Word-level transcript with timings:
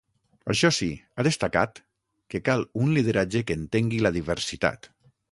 Això 0.51 0.69
sí, 0.75 0.87
ha 1.15 1.25
destacat 1.27 1.81
que 2.33 2.41
cal 2.49 2.65
“un 2.85 2.89
lideratge 2.99 3.41
que 3.51 3.57
entengui 3.61 4.01
la 4.07 4.13
diversitat”. 4.17 4.89